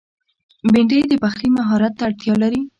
بېنډۍ 0.71 1.01
د 1.07 1.13
پخلي 1.23 1.49
مهارت 1.57 1.93
ته 1.97 2.03
اړتیا 2.07 2.33
لري 2.43 2.61